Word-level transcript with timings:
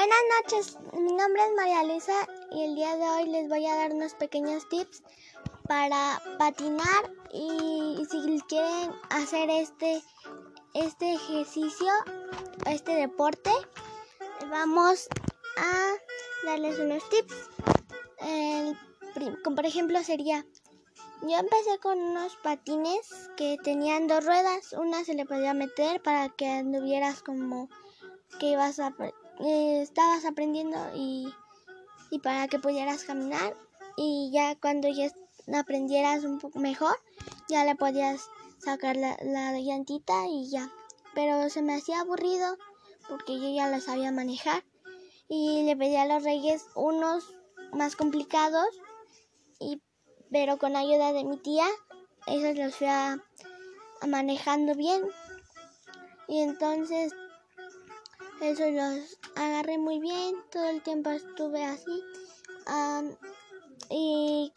Buenas 0.00 0.18
noches, 0.40 0.78
mi 0.94 1.12
nombre 1.12 1.42
es 1.44 1.54
María 1.54 1.84
Luisa 1.84 2.26
y 2.52 2.64
el 2.64 2.74
día 2.74 2.96
de 2.96 3.06
hoy 3.06 3.26
les 3.26 3.50
voy 3.50 3.66
a 3.66 3.76
dar 3.76 3.92
unos 3.92 4.14
pequeños 4.14 4.66
tips 4.70 5.02
para 5.68 6.22
patinar 6.38 7.12
y 7.34 8.02
si 8.10 8.40
quieren 8.48 8.92
hacer 9.10 9.50
este, 9.50 10.02
este 10.72 11.12
ejercicio, 11.12 11.92
este 12.64 12.92
deporte, 12.92 13.50
vamos 14.48 15.06
a 15.58 16.46
darles 16.46 16.78
unos 16.78 17.06
tips. 17.10 17.50
como 19.44 19.56
por 19.56 19.66
ejemplo 19.66 20.02
sería, 20.02 20.46
yo 21.20 21.36
empecé 21.36 21.78
con 21.82 21.98
unos 21.98 22.36
patines 22.36 23.28
que 23.36 23.58
tenían 23.62 24.06
dos 24.06 24.24
ruedas, 24.24 24.72
una 24.72 25.04
se 25.04 25.12
le 25.12 25.26
podía 25.26 25.52
meter 25.52 26.00
para 26.00 26.30
que 26.30 26.48
anduvieras 26.48 27.22
como 27.22 27.68
que 28.38 28.52
ibas 28.52 28.78
a 28.80 28.94
eh, 29.40 29.82
estabas 29.82 30.24
aprendiendo 30.24 30.76
y, 30.94 31.32
para 32.22 32.48
que 32.48 32.58
pudieras 32.58 33.04
caminar 33.04 33.56
y 33.96 34.30
ya 34.32 34.56
cuando 34.56 34.88
ya 34.88 35.10
aprendieras 35.58 36.24
un 36.24 36.38
poco 36.38 36.58
mejor 36.58 36.94
ya 37.48 37.64
le 37.64 37.76
podías 37.76 38.28
sacar 38.58 38.96
la, 38.96 39.16
la 39.22 39.58
llantita 39.60 40.26
y 40.26 40.50
ya. 40.50 40.70
Pero 41.14 41.48
se 41.50 41.62
me 41.62 41.74
hacía 41.74 42.00
aburrido 42.00 42.56
porque 43.08 43.38
yo 43.38 43.48
ya 43.54 43.68
lo 43.68 43.80
sabía 43.80 44.12
manejar 44.12 44.64
y 45.28 45.62
le 45.64 45.76
pedí 45.76 45.96
a 45.96 46.06
los 46.06 46.22
reyes 46.24 46.66
unos 46.74 47.32
más 47.72 47.96
complicados 47.96 48.68
y 49.58 49.80
pero 50.30 50.58
con 50.58 50.76
ayuda 50.76 51.12
de 51.12 51.24
mi 51.24 51.36
tía 51.38 51.66
esos 52.26 52.56
los 52.56 52.76
fui 52.76 52.86
manejando 54.06 54.74
bien. 54.74 55.02
Y 56.28 56.40
entonces 56.42 57.12
eso 58.40 58.70
los 58.70 59.18
agarré 59.36 59.78
muy 59.78 60.00
bien, 60.00 60.34
todo 60.50 60.68
el 60.68 60.82
tiempo 60.82 61.10
estuve 61.10 61.64
así. 61.64 62.02
y 63.90 64.52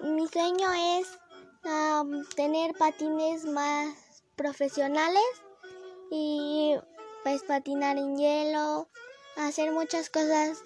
mi 0.00 0.26
sueño 0.28 0.68
es 0.72 1.18
tener 2.36 2.74
patines 2.74 3.44
más 3.44 3.94
profesionales 4.36 5.22
y 6.10 6.76
pues 7.22 7.42
patinar 7.44 7.96
en 7.96 8.16
hielo, 8.16 8.88
hacer 9.36 9.72
muchas 9.72 10.10
cosas 10.10 10.62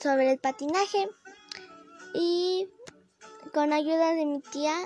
sobre 0.00 0.32
el 0.32 0.38
patinaje 0.38 1.08
y 2.14 2.68
con 3.52 3.72
ayuda 3.72 4.14
de 4.14 4.26
mi 4.26 4.40
tía 4.40 4.76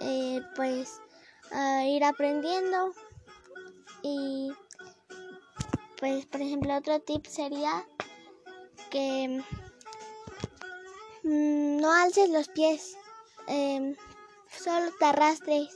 eh, 0.00 0.42
pues 0.56 1.00
ir 1.86 2.04
aprendiendo 2.04 2.92
y 4.02 4.52
pues, 6.02 6.26
por 6.26 6.40
ejemplo, 6.40 6.74
otro 6.74 6.98
tip 6.98 7.26
sería 7.26 7.86
que 8.90 9.40
mm, 11.22 11.76
no 11.76 11.92
alces 11.92 12.28
los 12.28 12.48
pies, 12.48 12.96
em, 13.46 13.94
solo 14.50 14.90
te 14.98 15.04
arrastres 15.04 15.68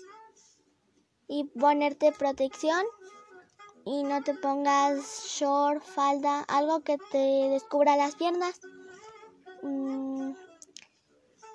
y 1.28 1.44
ponerte 1.44 2.10
protección 2.10 2.84
y 3.84 4.02
no 4.02 4.20
te 4.24 4.34
pongas 4.34 5.28
short, 5.28 5.84
falda, 5.84 6.40
algo 6.48 6.80
que 6.80 6.98
te 7.12 7.48
descubra 7.48 7.96
las 7.96 8.16
piernas. 8.16 8.60
Mm, 9.62 10.32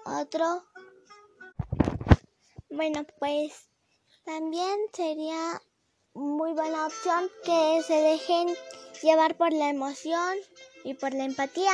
otro, 0.05 0.63
bueno, 2.69 3.05
pues 3.19 3.67
también 4.23 4.79
sería 4.93 5.61
muy 6.13 6.53
buena 6.53 6.87
opción 6.87 7.29
que 7.43 7.81
se 7.83 7.93
dejen 7.93 8.55
llevar 9.01 9.35
por 9.35 9.53
la 9.53 9.69
emoción 9.69 10.37
y 10.83 10.93
por 10.93 11.13
la 11.13 11.25
empatía. 11.25 11.71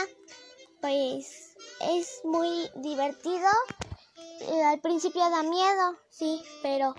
Pues 0.81 1.56
es 1.81 2.22
muy 2.24 2.70
divertido. 2.75 3.48
Eh, 4.42 4.64
al 4.64 4.80
principio 4.80 5.22
da 5.30 5.44
miedo, 5.44 5.98
sí, 6.09 6.42
pero 6.62 6.96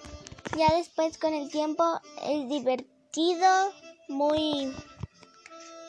ya 0.56 0.74
después 0.74 1.18
con 1.18 1.34
el 1.34 1.50
tiempo 1.50 1.84
es 2.24 2.48
divertido, 2.48 3.72
muy 4.08 4.74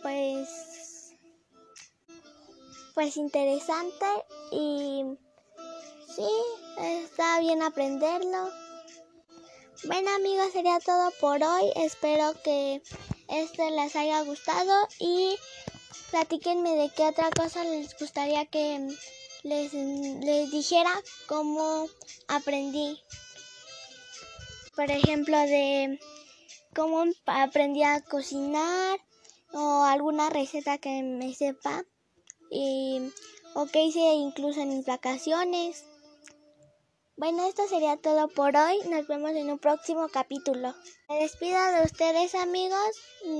pues 0.02 1.16
pues 2.94 3.18
interesante 3.18 4.06
y 4.52 5.04
sí, 6.16 6.30
está 6.78 7.40
bien 7.40 7.64
aprenderlo. 7.64 8.69
Bueno 9.86 10.14
amigos, 10.14 10.52
sería 10.52 10.78
todo 10.80 11.10
por 11.22 11.42
hoy. 11.42 11.72
Espero 11.76 12.34
que 12.44 12.82
esto 13.30 13.70
les 13.70 13.96
haya 13.96 14.22
gustado 14.24 14.74
y 15.00 15.38
platíquenme 16.12 16.76
de 16.76 16.90
qué 16.90 17.08
otra 17.08 17.30
cosa 17.32 17.64
les 17.64 17.98
gustaría 17.98 18.46
que 18.46 18.90
les, 19.44 19.74
les 19.74 20.52
dijera 20.52 20.92
cómo 21.28 21.88
aprendí. 22.28 23.00
Por 24.76 24.92
ejemplo, 24.92 25.38
de 25.38 25.98
cómo 26.76 27.06
aprendí 27.26 27.84
a 27.84 28.02
cocinar 28.02 29.00
o 29.54 29.84
alguna 29.84 30.30
receta 30.30 30.78
que 30.78 31.04
me 31.04 31.34
sepa 31.34 31.86
y, 32.52 33.14
o 33.54 33.66
qué 33.68 33.84
hice 33.84 34.00
incluso 34.00 34.60
en 34.60 34.70
mis 34.70 34.86
vacaciones. 34.86 35.86
Bueno, 37.19 37.46
esto 37.46 37.68
sería 37.68 37.97
todo 37.97 38.30
por 38.30 38.56
hoy. 38.56 38.78
Nos 38.90 39.06
vemos 39.07 39.31
en 39.31 39.52
un 39.52 39.59
próximo 39.59 40.07
capítulo. 40.07 40.74
Me 41.09 41.19
despido 41.19 41.59
de 41.74 41.84
ustedes 41.84 42.34
amigos. 42.34 42.80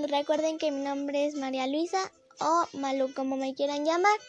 Recuerden 0.10 0.58
que 0.58 0.70
mi 0.70 0.84
nombre 0.84 1.26
es 1.26 1.36
María 1.36 1.66
Luisa 1.66 2.12
o 2.42 2.78
Malu, 2.78 3.14
como 3.14 3.38
me 3.38 3.56
quieran 3.56 3.86
llamar. 3.86 4.20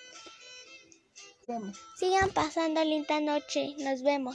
Sigan 1.99 2.31
pasando 2.31 2.85
linda 2.85 3.19
noche. 3.19 3.75
Nos 3.79 4.03
vemos. 4.03 4.29